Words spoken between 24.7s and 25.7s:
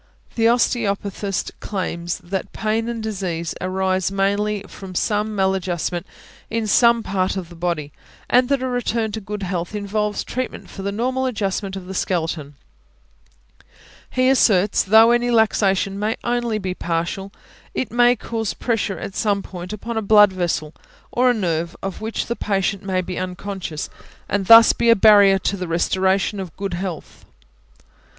be a barrier to the